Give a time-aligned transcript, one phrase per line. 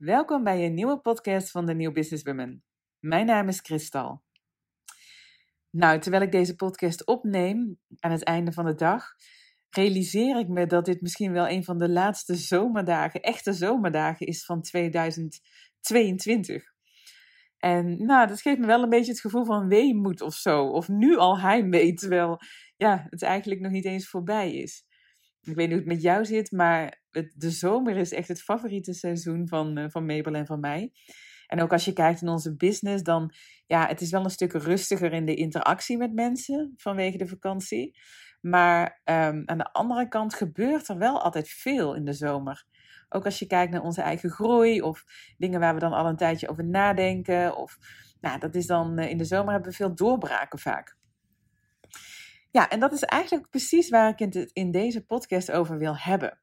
[0.00, 2.64] Welkom bij een nieuwe podcast van de New Business Women.
[2.98, 4.22] Mijn naam is Kristal.
[5.70, 9.04] Nou, terwijl ik deze podcast opneem aan het einde van de dag,
[9.70, 14.44] realiseer ik me dat dit misschien wel een van de laatste zomerdagen, echte zomerdagen is
[14.44, 16.64] van 2022.
[17.58, 20.66] En nou, dat geeft me wel een beetje het gevoel van weemoed of zo.
[20.66, 22.38] Of nu al heimwee, terwijl
[22.76, 24.84] ja, het eigenlijk nog niet eens voorbij is.
[25.40, 26.99] Ik weet niet hoe het met jou zit, maar
[27.34, 30.92] de zomer is echt het favoriete seizoen van, uh, van Mabel en van mij.
[31.46, 33.34] En ook als je kijkt in onze business, dan
[33.66, 37.98] ja, het is wel een stuk rustiger in de interactie met mensen vanwege de vakantie.
[38.40, 42.64] Maar um, aan de andere kant gebeurt er wel altijd veel in de zomer.
[43.08, 45.04] Ook als je kijkt naar onze eigen groei of
[45.36, 47.56] dingen waar we dan al een tijdje over nadenken.
[47.56, 47.78] Of,
[48.20, 50.96] nou, dat is dan uh, in de zomer hebben we veel doorbraken vaak.
[52.50, 56.40] Ja, en dat is eigenlijk precies waar ik het in deze podcast over wil hebben.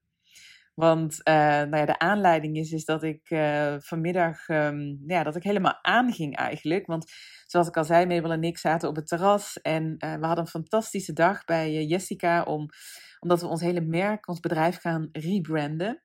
[0.79, 5.35] Want uh, nou ja, de aanleiding is, is dat ik uh, vanmiddag um, ja, dat
[5.35, 6.85] ik helemaal aanging eigenlijk.
[6.85, 7.11] Want
[7.45, 9.61] zoals ik al zei, Mabel en ik zaten op het terras.
[9.61, 12.43] En uh, we hadden een fantastische dag bij Jessica.
[12.43, 12.67] Om,
[13.19, 16.03] omdat we ons hele merk, ons bedrijf gaan rebranden.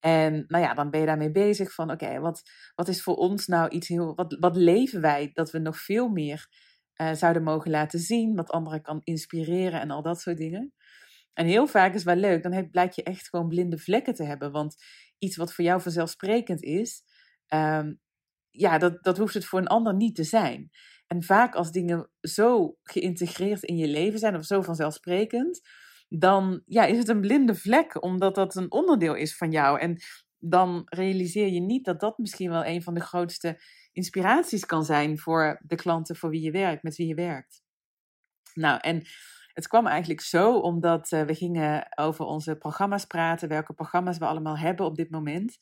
[0.00, 2.42] En nou ja, dan ben je daarmee bezig van oké, wat,
[2.74, 4.14] wat is voor ons nou iets heel.
[4.14, 6.48] Wat, wat leven wij dat we nog veel meer
[7.12, 10.72] zouden mogen laten zien, wat anderen kan inspireren en al dat soort dingen.
[11.32, 14.52] En heel vaak is wel leuk, dan blijkt je echt gewoon blinde vlekken te hebben.
[14.52, 14.76] Want
[15.18, 17.02] iets wat voor jou vanzelfsprekend is,
[17.54, 18.00] um,
[18.50, 20.70] ja, dat, dat hoeft het voor een ander niet te zijn.
[21.06, 25.60] En vaak als dingen zo geïntegreerd in je leven zijn of zo vanzelfsprekend,
[26.08, 29.80] dan ja, is het een blinde vlek, omdat dat een onderdeel is van jou.
[29.80, 29.98] En
[30.38, 33.60] dan realiseer je niet dat dat misschien wel een van de grootste
[33.92, 37.62] inspiraties kan zijn voor de klanten voor wie je werkt, met wie je werkt.
[38.54, 39.02] Nou, en
[39.58, 44.24] het kwam eigenlijk zo omdat uh, we gingen over onze programma's praten, welke programma's we
[44.24, 45.58] allemaal hebben op dit moment.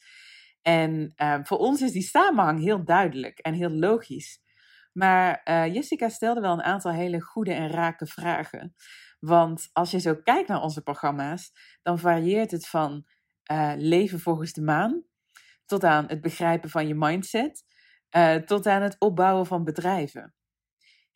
[0.63, 4.41] En uh, voor ons is die samenhang heel duidelijk en heel logisch.
[4.93, 8.75] Maar uh, Jessica stelde wel een aantal hele goede en rake vragen.
[9.19, 13.07] Want als je zo kijkt naar onze programma's, dan varieert het van
[13.77, 15.05] leven volgens de maan
[15.67, 17.65] tot aan het begrijpen van je mindset
[18.45, 20.36] tot aan het opbouwen van bedrijven.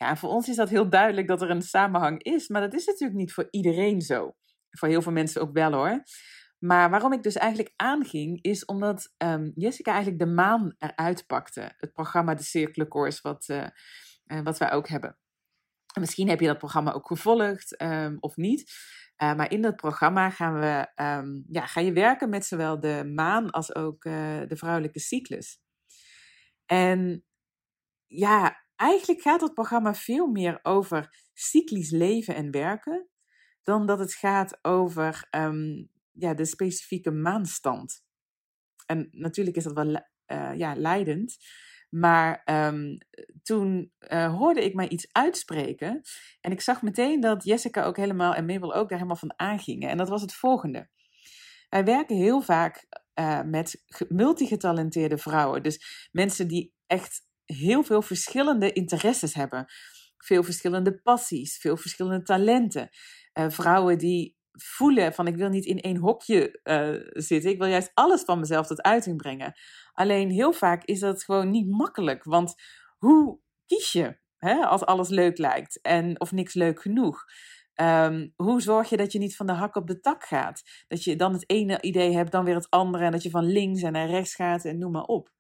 [0.01, 2.87] Ja, voor ons is dat heel duidelijk dat er een samenhang is, maar dat is
[2.87, 4.35] natuurlijk niet voor iedereen zo.
[4.71, 6.03] Voor heel veel mensen ook wel hoor.
[6.59, 11.73] Maar waarom ik dus eigenlijk aanging, is omdat um, Jessica eigenlijk de maan eruit pakte.
[11.77, 13.67] Het programma De Cirkelencourse, wat, uh,
[14.27, 15.19] uh, wat wij ook hebben.
[16.01, 18.73] Misschien heb je dat programma ook gevolgd um, of niet.
[19.23, 23.11] Uh, maar in dat programma gaan we, um, ja, ga je werken met zowel de
[23.15, 25.61] maan als ook de vrouwelijke cyclus.
[26.67, 27.25] En
[28.07, 33.09] ja, eigenlijk gaat het programma veel meer over cyclisch leven en werken,
[33.63, 38.05] dan dat het gaat over um, ja, de specifieke maanstand.
[38.87, 41.37] En natuurlijk is dat wel uh, ja, leidend.
[41.91, 42.99] Maar um,
[43.43, 46.01] toen uh, hoorde ik mij iets uitspreken.
[46.41, 49.89] En ik zag meteen dat Jessica ook helemaal en Mabel ook daar helemaal van aangingen.
[49.89, 50.89] En dat was het volgende.
[51.69, 55.63] Wij werken heel vaak uh, met multigetalenteerde vrouwen.
[55.63, 59.67] Dus mensen die echt heel veel verschillende interesses hebben.
[60.19, 62.89] Veel verschillende passies, veel verschillende talenten.
[63.39, 67.51] Uh, vrouwen die voelen van ik wil niet in één hokje uh, zitten.
[67.51, 69.55] Ik wil juist alles van mezelf tot uiting brengen.
[69.93, 72.25] Alleen heel vaak is dat gewoon niet makkelijk.
[72.25, 72.55] Want
[72.99, 77.25] hoe kies je hè, als alles leuk lijkt en of niks leuk genoeg?
[77.75, 80.63] Um, hoe zorg je dat je niet van de hak op de tak gaat?
[80.89, 83.05] Dat je dan het ene idee hebt, dan weer het andere.
[83.05, 85.31] En dat je van links en naar rechts gaat en noem maar op.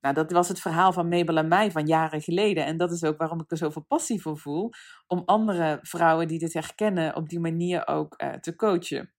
[0.00, 2.64] Nou, dat was het verhaal van Mabel en mij van jaren geleden.
[2.64, 4.70] En dat is ook waarom ik er zoveel passie voor voel.
[5.06, 9.12] Om andere vrouwen die dit herkennen op die manier ook uh, te coachen.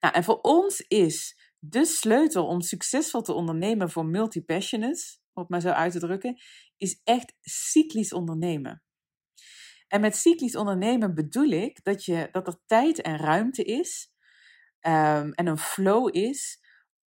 [0.00, 5.50] Nou, en voor ons is de sleutel om succesvol te ondernemen voor multi-passionates, om het
[5.50, 6.40] maar zo uit te drukken,
[6.76, 8.82] is echt cyclisch ondernemen.
[9.88, 14.12] En met cyclisch ondernemen bedoel ik dat, je, dat er tijd en ruimte is
[14.86, 16.60] um, en een flow is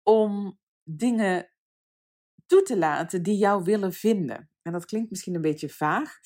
[0.03, 1.52] om dingen
[2.45, 4.49] toe te laten die jou willen vinden.
[4.61, 6.17] En dat klinkt misschien een beetje vaag,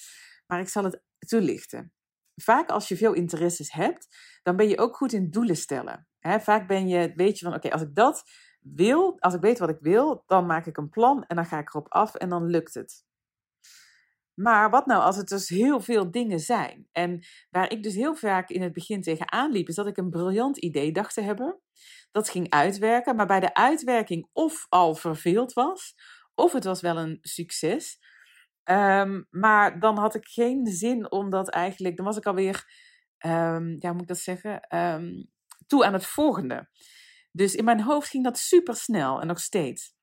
[0.47, 1.91] maar ik zal het toelichten.
[2.35, 4.07] Vaak als je veel interesses hebt,
[4.43, 6.07] dan ben je ook goed in doelen stellen.
[6.19, 8.23] Vaak ben je, weet je van, oké, als ik dat
[8.59, 11.59] wil, als ik weet wat ik wil, dan maak ik een plan en dan ga
[11.59, 13.05] ik erop af en dan lukt het.
[14.33, 16.87] Maar wat nou als het dus heel veel dingen zijn?
[16.91, 20.09] En waar ik dus heel vaak in het begin tegenaan liep, is dat ik een
[20.09, 21.59] briljant idee dacht te hebben.
[22.17, 25.95] Dat ging uitwerken, maar bij de uitwerking of al verveeld was,
[26.35, 27.97] of het was wel een succes.
[28.63, 32.65] Um, maar dan had ik geen zin om dat eigenlijk, dan was ik alweer,
[33.25, 35.31] um, ja, moet ik dat zeggen, um,
[35.67, 36.69] toe aan het volgende.
[37.31, 39.95] Dus in mijn hoofd ging dat super snel en nog steeds.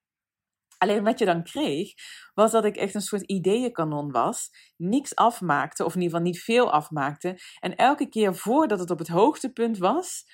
[0.79, 1.93] Alleen wat je dan kreeg,
[2.35, 4.51] was dat ik echt een soort ideeënkanon was.
[4.77, 7.39] Niks afmaakte, of in ieder geval niet veel afmaakte.
[7.61, 10.25] En elke keer voordat het op het hoogtepunt was,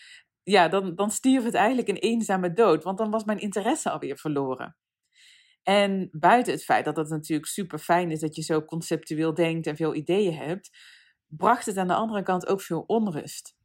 [0.51, 2.85] ja, dan, dan stierf het eigenlijk een eenzame dood.
[2.85, 4.77] Want dan was mijn interesse alweer verloren.
[5.63, 9.67] En buiten het feit dat het natuurlijk super fijn is dat je zo conceptueel denkt
[9.67, 10.71] en veel ideeën hebt,
[11.27, 13.59] bracht het aan de andere kant ook veel onrust.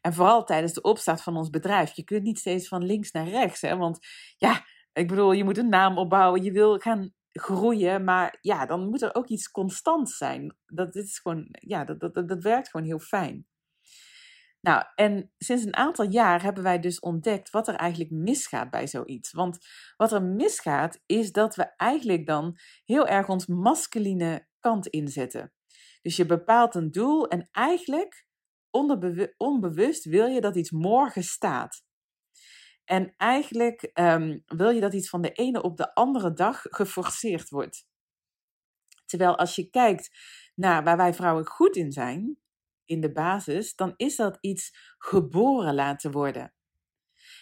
[0.00, 1.92] En vooral tijdens de opstart van ons bedrijf.
[1.92, 3.60] Je kunt niet steeds van links naar rechts.
[3.60, 3.76] Hè?
[3.76, 3.98] Want
[4.36, 6.42] ja, ik bedoel, je moet een naam opbouwen.
[6.42, 8.04] Je wil gaan groeien.
[8.04, 10.56] Maar ja, dan moet er ook iets constant zijn.
[10.66, 13.46] Dat, dit is gewoon, ja, dat, dat, dat werkt gewoon heel fijn.
[14.62, 18.86] Nou, en sinds een aantal jaar hebben wij dus ontdekt wat er eigenlijk misgaat bij
[18.86, 19.32] zoiets.
[19.32, 19.58] Want
[19.96, 25.52] wat er misgaat, is dat we eigenlijk dan heel erg ons masculine kant inzetten.
[26.02, 28.26] Dus je bepaalt een doel en eigenlijk
[29.36, 31.84] onbewust wil je dat iets morgen staat.
[32.84, 37.48] En eigenlijk ehm, wil je dat iets van de ene op de andere dag geforceerd
[37.48, 37.86] wordt.
[39.04, 40.10] Terwijl als je kijkt
[40.54, 42.41] naar waar wij vrouwen goed in zijn,
[42.92, 46.52] in de basis, dan is dat iets geboren laten worden.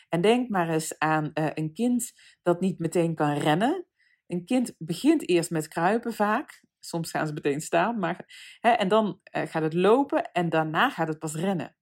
[0.08, 2.12] En denk maar eens aan uh, een kind
[2.43, 3.87] dat niet meteen kan rennen.
[4.26, 6.64] Een kind begint eerst met kruipen vaak.
[6.79, 8.25] Soms gaan ze meteen staan, maar,
[8.61, 11.76] hè, en dan uh, gaat het lopen en daarna gaat het pas rennen.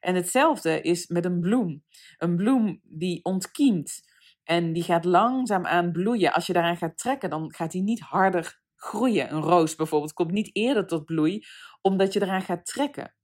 [0.00, 1.84] En hetzelfde is met een bloem.
[2.16, 4.00] Een bloem die ontkiemt
[4.44, 6.32] en die gaat langzaam aan bloeien.
[6.32, 9.32] Als je daaraan gaat trekken, dan gaat die niet harder groeien.
[9.32, 11.44] Een roos bijvoorbeeld komt niet eerder tot bloei,
[11.80, 13.14] omdat je eraan gaat trekken.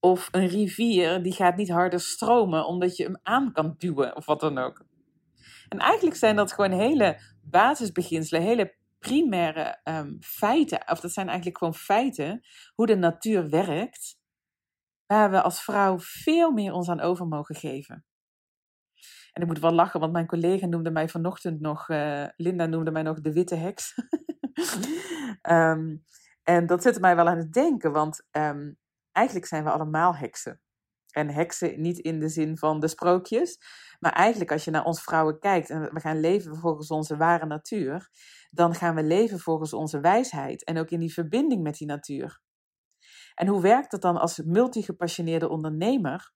[0.00, 4.26] Of een rivier die gaat niet harder stromen, omdat je hem aan kan duwen of
[4.26, 4.84] wat dan ook.
[5.68, 11.58] En eigenlijk zijn dat gewoon hele basisbeginselen, hele primaire um, feiten, of dat zijn eigenlijk
[11.58, 14.18] gewoon feiten, hoe de natuur werkt,
[15.06, 18.04] waar we als vrouw veel meer ons aan over mogen geven.
[19.32, 22.90] En ik moet wel lachen, want mijn collega noemde mij vanochtend nog, uh, Linda noemde
[22.90, 23.94] mij nog de witte heks.
[25.48, 26.04] um,
[26.42, 28.78] en dat zette mij wel aan het denken, want um,
[29.12, 30.60] eigenlijk zijn we allemaal heksen.
[31.10, 33.58] En heksen niet in de zin van de sprookjes,
[33.98, 37.46] maar eigenlijk als je naar ons vrouwen kijkt en we gaan leven volgens onze ware
[37.46, 38.10] natuur,
[38.50, 42.40] dan gaan we leven volgens onze wijsheid en ook in die verbinding met die natuur.
[43.34, 46.34] En hoe werkt dat dan als multigepassioneerde ondernemer?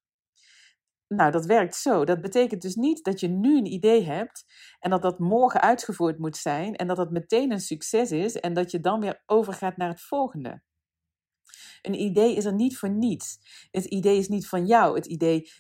[1.14, 2.04] Nou, dat werkt zo.
[2.04, 4.44] Dat betekent dus niet dat je nu een idee hebt
[4.78, 8.54] en dat dat morgen uitgevoerd moet zijn en dat dat meteen een succes is en
[8.54, 10.62] dat je dan weer overgaat naar het volgende.
[11.82, 13.38] Een idee is er niet voor niets.
[13.70, 14.94] Het idee is niet van jou.
[14.94, 15.50] Het idee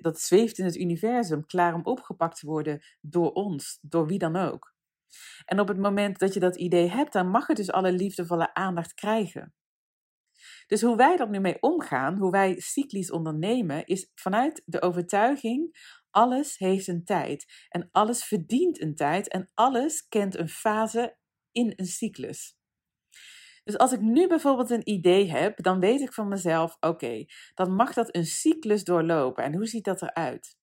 [0.00, 4.36] dat zweeft in het universum, klaar om opgepakt te worden door ons, door wie dan
[4.36, 4.74] ook.
[5.44, 8.54] En op het moment dat je dat idee hebt, dan mag het dus alle liefdevolle
[8.54, 9.54] aandacht krijgen.
[10.70, 15.76] Dus hoe wij er nu mee omgaan, hoe wij cyclisch ondernemen, is vanuit de overtuiging:
[16.10, 21.16] alles heeft een tijd en alles verdient een tijd en alles kent een fase
[21.52, 22.56] in een cyclus.
[23.64, 27.24] Dus als ik nu bijvoorbeeld een idee heb, dan weet ik van mezelf: oké,
[27.54, 29.44] dan mag dat een cyclus doorlopen.
[29.44, 30.56] En hoe ziet dat eruit?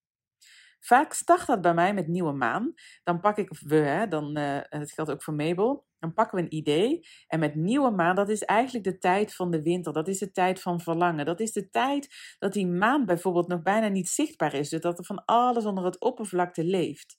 [0.80, 2.74] Vaak start dat bij mij met nieuwe maan.
[3.03, 6.44] Dan pak ik, we, hè, dan, uh, het geldt ook voor Mabel, dan pakken we
[6.44, 7.07] een idee.
[7.27, 9.94] En met nieuwe maan, dat is eigenlijk de tijd van de winter.
[9.94, 11.25] Dat is de tijd van verlangen.
[11.25, 14.69] Dat is de tijd dat die maan bijvoorbeeld nog bijna niet zichtbaar is.
[14.69, 17.17] Dus dat er van alles onder het oppervlakte leeft.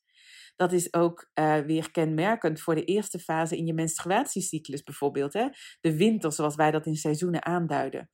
[0.57, 5.33] Dat is ook uh, weer kenmerkend voor de eerste fase in je menstruatiecyclus bijvoorbeeld.
[5.33, 5.49] Hè?
[5.81, 8.11] De winter, zoals wij dat in seizoenen aanduiden.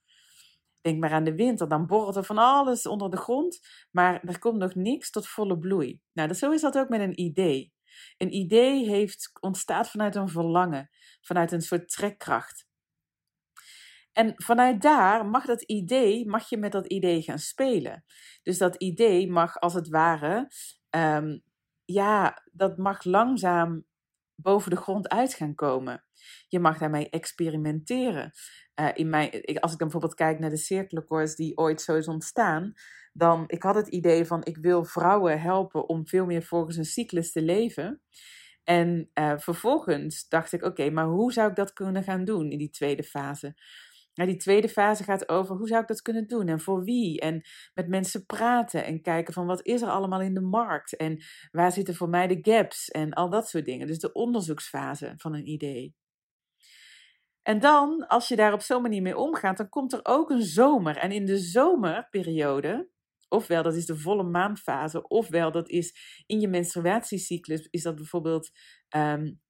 [0.81, 3.61] Denk maar aan de winter, dan borrelt er van alles onder de grond,
[3.91, 6.01] maar er komt nog niks tot volle bloei.
[6.13, 7.74] Nou, dat, zo is dat ook met een idee.
[8.17, 12.67] Een idee heeft, ontstaat vanuit een verlangen, vanuit een soort trekkracht.
[14.13, 18.05] En vanuit daar mag dat idee, mag je met dat idee gaan spelen.
[18.43, 20.51] Dus dat idee mag als het ware,
[20.91, 21.43] um,
[21.85, 23.87] ja, dat mag langzaam
[24.35, 26.04] boven de grond uit gaan komen.
[26.49, 28.33] Je mag daarmee experimenteren.
[28.81, 32.09] Uh, in mijn, als ik dan bijvoorbeeld kijk naar de cirkelenkoers die ooit zo is
[32.09, 32.73] ontstaan,
[33.13, 36.85] dan ik had het idee van ik wil vrouwen helpen om veel meer volgens een
[36.85, 38.03] cyclus te leven.
[38.65, 42.59] En uh, vervolgens dacht ik, oké, maar hoe zou ik dat kunnen gaan doen in
[42.59, 43.55] die tweede fase?
[44.15, 47.21] Nou, die tweede fase gaat over hoe zou ik dat kunnen doen en voor wie?
[47.21, 47.43] En
[47.75, 51.73] met mensen praten en kijken van wat is er allemaal in de markt en waar
[51.73, 53.87] zitten voor mij de gaps en al dat soort dingen.
[53.87, 55.95] Dus de onderzoeksfase van een idee.
[57.45, 60.43] En dan, als je daar op zo'n manier mee omgaat, dan komt er ook een
[60.43, 60.97] zomer.
[60.97, 62.89] En in de zomerperiode,
[63.29, 68.51] ofwel dat is de volle maanfase, ofwel dat is in je menstruatiecyclus, is dat bijvoorbeeld
[68.97, 69.41] um,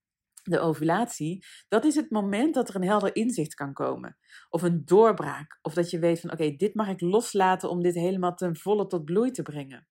[0.42, 4.18] de ovulatie, dat is het moment dat er een helder inzicht kan komen.
[4.48, 5.58] Of een doorbraak.
[5.62, 8.86] Of dat je weet van oké, dit mag ik loslaten om dit helemaal ten volle
[8.86, 9.88] tot bloei te brengen.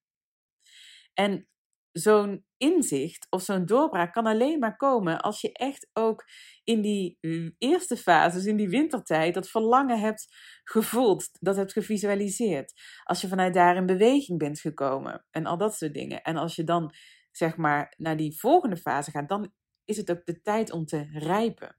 [1.14, 1.48] En
[1.94, 6.24] zo'n inzicht of zo'n doorbraak kan alleen maar komen als je echt ook
[6.64, 10.34] in die eh, eerste fases, in die wintertijd, dat verlangen hebt
[10.64, 12.72] gevoeld, dat hebt gevisualiseerd.
[13.02, 16.22] Als je vanuit daar in beweging bent gekomen en al dat soort dingen.
[16.22, 16.94] En als je dan,
[17.30, 19.52] zeg maar, naar die volgende fase gaat, dan
[19.84, 21.76] is het ook de tijd om te rijpen.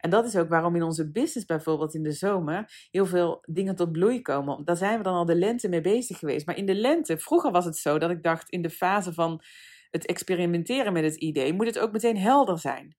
[0.00, 3.76] En dat is ook waarom in onze business bijvoorbeeld in de zomer heel veel dingen
[3.76, 4.64] tot bloei komen.
[4.64, 6.46] Daar zijn we dan al de lente mee bezig geweest.
[6.46, 9.42] Maar in de lente, vroeger was het zo dat ik dacht in de fase van
[9.90, 12.96] het experimenteren met het idee, moet het ook meteen helder zijn.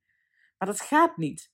[0.58, 1.52] Maar dat gaat niet.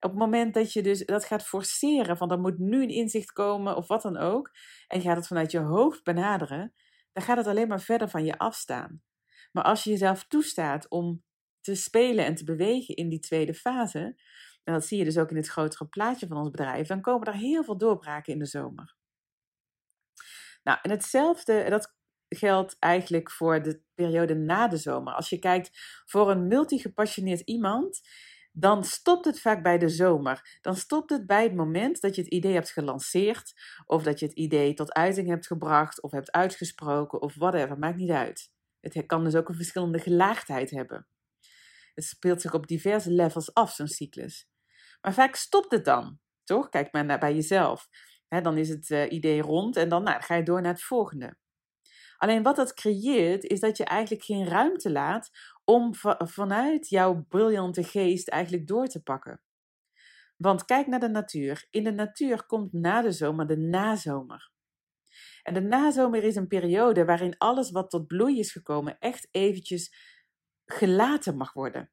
[0.00, 3.32] Op het moment dat je dus dat gaat forceren, van er moet nu een inzicht
[3.32, 4.50] komen of wat dan ook,
[4.88, 6.74] en gaat het vanuit je hoofd benaderen,
[7.12, 9.02] dan gaat het alleen maar verder van je afstaan.
[9.52, 11.22] Maar als je jezelf toestaat om
[11.60, 14.20] te spelen en te bewegen in die tweede fase,
[14.64, 17.26] en dat zie je dus ook in het grotere plaatje van ons bedrijf, dan komen
[17.26, 18.96] er heel veel doorbraken in de zomer.
[20.62, 21.94] Nou, en hetzelfde, dat
[22.28, 25.12] geldt eigenlijk voor de periode na de zomer.
[25.12, 25.70] Als je kijkt
[26.04, 28.00] voor een multigepassioneerd iemand,
[28.52, 30.58] dan stopt het vaak bij de zomer.
[30.60, 33.52] Dan stopt het bij het moment dat je het idee hebt gelanceerd,
[33.86, 37.96] of dat je het idee tot uiting hebt gebracht, of hebt uitgesproken, of whatever, maakt
[37.96, 38.50] niet uit.
[38.80, 41.06] Het kan dus ook een verschillende gelaagdheid hebben.
[42.00, 44.48] Het speelt zich op diverse levels af, zo'n cyclus.
[45.00, 46.68] Maar vaak stopt het dan, toch?
[46.68, 47.88] Kijk maar naar bij jezelf.
[48.28, 51.36] dan is het uh, idee rond en dan, nou, ga je door naar het volgende.
[52.16, 55.30] Alleen wat dat creëert, is dat je eigenlijk geen ruimte laat
[55.64, 59.42] om vanuit jouw briljante geest eigenlijk door te pakken.
[60.36, 61.66] Want kijk naar de natuur.
[61.70, 64.50] In de natuur komt na de zomer de nazomer.
[65.42, 69.94] En de nazomer is een periode waarin alles wat tot bloei is gekomen echt eventjes
[70.72, 71.90] gelaten mag worden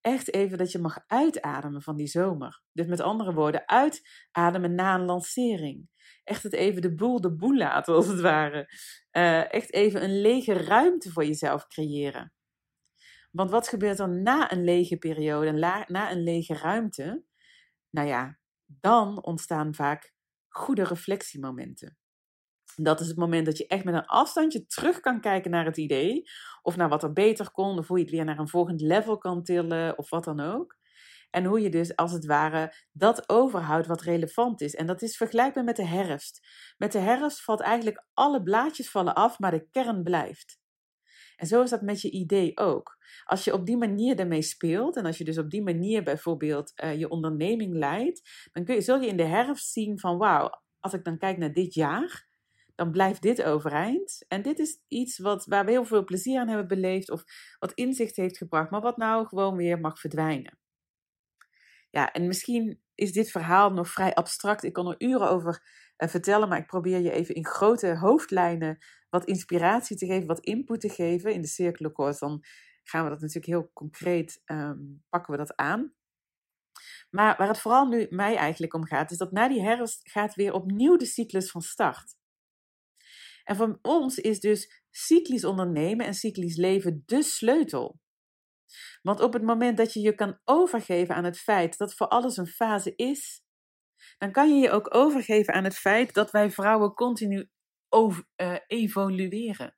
[0.00, 2.62] echt even dat je mag uitademen van die zomer.
[2.72, 5.88] Dus met andere woorden, uitademen na een lancering.
[6.24, 8.68] Echt het even de boel de boel laten, als het ware.
[9.12, 12.32] Uh, echt even een lege ruimte voor jezelf creëren.
[13.30, 15.52] Want wat gebeurt er na een lege periode,
[15.86, 17.24] na een lege ruimte?
[17.90, 20.12] Nou ja, dan ontstaan vaak
[20.48, 21.98] goede reflectiemomenten.
[22.76, 25.76] Dat is het moment dat je echt met een afstandje terug kan kijken naar het
[25.76, 26.22] idee.
[26.62, 29.18] Of naar wat er beter kon, of hoe je het weer naar een volgend level
[29.18, 30.78] kan tillen, of wat dan ook.
[31.30, 34.74] En hoe je dus als het ware dat overhoudt wat relevant is.
[34.74, 36.46] En dat is vergelijkbaar met de herfst.
[36.76, 40.58] Met de herfst valt eigenlijk alle blaadjes vallen af, maar de kern blijft.
[41.36, 42.98] En zo is dat met je idee ook.
[43.24, 46.72] Als je op die manier daarmee speelt en als je dus op die manier bijvoorbeeld
[46.84, 50.62] uh, je onderneming leidt, dan kun je, zul je in de herfst zien van wauw,
[50.78, 52.29] als ik dan kijk naar dit jaar,
[52.80, 54.24] dan blijft dit overeind.
[54.28, 57.24] En dit is iets wat, waar we heel veel plezier aan hebben beleefd of
[57.58, 60.58] wat inzicht heeft gebracht, maar wat nou gewoon weer mag verdwijnen.
[61.90, 64.62] Ja, en misschien is dit verhaal nog vrij abstract.
[64.62, 65.62] Ik kan er uren over
[65.96, 68.78] uh, vertellen, maar ik probeer je even in grote hoofdlijnen
[69.10, 71.32] wat inspiratie te geven, wat input te geven.
[71.32, 72.44] In de cirkelkoers dan
[72.82, 75.94] gaan we dat natuurlijk heel concreet, um, pakken we dat aan.
[77.10, 80.34] Maar waar het vooral nu mij eigenlijk om gaat, is dat na die herfst gaat
[80.34, 82.18] weer opnieuw de cyclus van start.
[83.44, 87.98] En voor ons is dus cyclisch ondernemen en cyclisch leven de sleutel.
[89.02, 92.36] Want op het moment dat je je kan overgeven aan het feit dat voor alles
[92.36, 93.42] een fase is,
[94.18, 97.50] dan kan je je ook overgeven aan het feit dat wij vrouwen continu
[98.36, 99.76] uh, evolueren.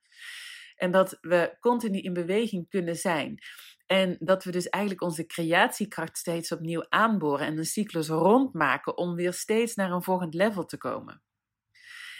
[0.75, 3.39] En dat we continu in beweging kunnen zijn.
[3.87, 9.15] En dat we dus eigenlijk onze creatiekracht steeds opnieuw aanboren en een cyclus rondmaken om
[9.15, 11.23] weer steeds naar een volgend level te komen.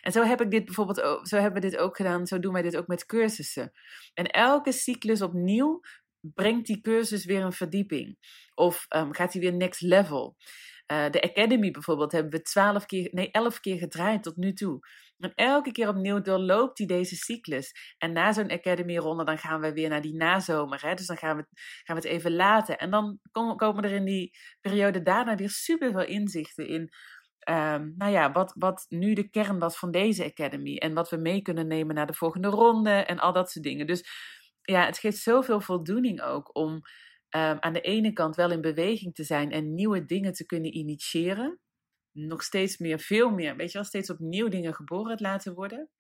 [0.03, 2.63] En zo heb ik dit bijvoorbeeld zo hebben we dit ook gedaan, zo doen wij
[2.63, 3.73] dit ook met cursussen.
[4.15, 5.81] En elke cyclus opnieuw
[6.21, 8.19] brengt die cursus weer een verdieping.
[8.55, 10.37] Of um, gaat hij weer next level.
[10.93, 14.81] Uh, de Academy bijvoorbeeld hebben we twaalf keer, nee, elf keer gedraaid tot nu toe.
[15.19, 17.73] En elke keer opnieuw doorloopt hij deze cyclus.
[17.99, 20.83] En na zo'n Academy-ronde, dan gaan we weer naar die nazomer.
[20.83, 20.95] Hè?
[20.95, 21.47] Dus dan gaan we,
[21.85, 22.79] gaan we het even laten.
[22.79, 23.19] En dan
[23.57, 24.31] komen er in die
[24.61, 26.91] periode daarna weer super veel inzichten in
[27.51, 30.77] um, nou ja, wat, wat nu de kern was van deze Academy.
[30.77, 33.87] En wat we mee kunnen nemen naar de volgende ronde en al dat soort dingen.
[33.87, 34.05] Dus
[34.63, 36.81] ja, het geeft zoveel voldoening ook om um,
[37.61, 41.61] aan de ene kant wel in beweging te zijn en nieuwe dingen te kunnen initiëren.
[42.13, 45.91] Nog steeds meer, veel meer, weet je wel, steeds opnieuw dingen geboren te laten worden.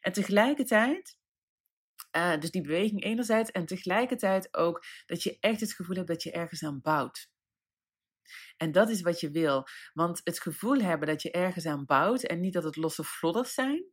[0.00, 1.18] En tegelijkertijd
[2.16, 6.22] uh, dus die beweging enerzijds en tegelijkertijd ook dat je echt het gevoel hebt dat
[6.22, 7.28] je ergens aan bouwt.
[8.56, 9.64] En dat is wat je wil.
[9.92, 13.54] Want het gevoel hebben dat je ergens aan bouwt en niet dat het losse vlodders
[13.54, 13.84] zijn.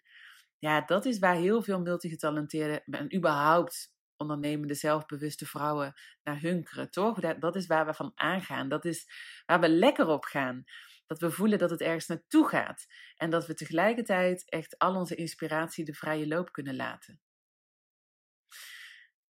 [0.60, 7.20] Ja, dat is waar heel veel multigetalenteerde en überhaupt ondernemende, zelfbewuste vrouwen naar hunkeren, toch?
[7.20, 8.70] Dat, dat is waar we van aangaan.
[8.70, 9.08] Dat is
[9.46, 10.64] waar we lekker op gaan.
[11.06, 12.86] Dat we voelen dat het ergens naartoe gaat.
[13.16, 17.20] En dat we tegelijkertijd echt al onze inspiratie de vrije loop kunnen laten.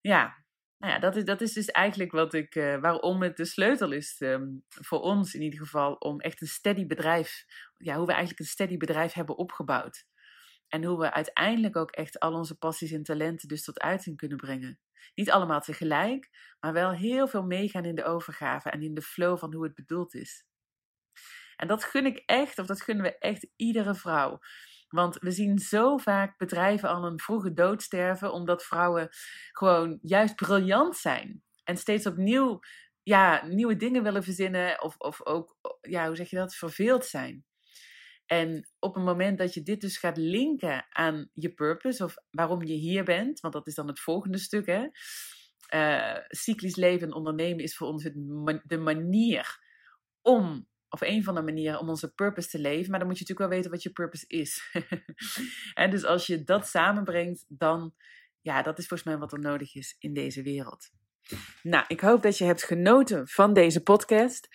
[0.00, 0.43] ja,
[0.84, 3.92] nou ja, dat is, dat is dus eigenlijk wat ik, uh, waarom het de sleutel
[3.92, 7.44] is um, voor ons in ieder geval, om echt een steady bedrijf,
[7.76, 10.06] ja, hoe we eigenlijk een steady bedrijf hebben opgebouwd.
[10.68, 14.36] En hoe we uiteindelijk ook echt al onze passies en talenten dus tot uiting kunnen
[14.36, 14.80] brengen.
[15.14, 19.38] Niet allemaal tegelijk, maar wel heel veel meegaan in de overgave en in de flow
[19.38, 20.44] van hoe het bedoeld is.
[21.56, 24.38] En dat gun ik echt, of dat gunnen we echt iedere vrouw.
[24.94, 29.08] Want we zien zo vaak bedrijven al een vroege dood sterven, omdat vrouwen
[29.52, 31.42] gewoon juist briljant zijn.
[31.64, 32.60] En steeds opnieuw
[33.02, 37.44] ja, nieuwe dingen willen verzinnen, of, of ook, ja, hoe zeg je dat, verveeld zijn.
[38.26, 42.62] En op het moment dat je dit dus gaat linken aan je purpose, of waarom
[42.62, 44.86] je hier bent, want dat is dan het volgende stuk, hè.
[45.74, 48.02] Uh, cyclisch leven en ondernemen is voor ons
[48.64, 49.58] de manier
[50.22, 52.90] om of een van de manieren om onze purpose te leven.
[52.90, 54.72] Maar dan moet je natuurlijk wel weten wat je purpose is.
[55.74, 57.94] en dus als je dat samenbrengt, dan,
[58.40, 60.90] ja, dat is volgens mij wat er nodig is in deze wereld.
[61.62, 64.48] Nou, ik hoop dat je hebt genoten van deze podcast.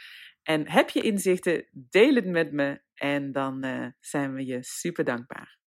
[0.44, 5.04] En heb je inzichten, deel het met me en dan uh, zijn we je super
[5.04, 5.59] dankbaar.